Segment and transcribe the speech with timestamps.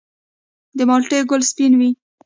[0.77, 1.89] د مالټې ګل سپین وي؟